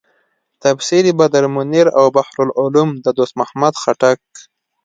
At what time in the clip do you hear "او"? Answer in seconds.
1.99-2.05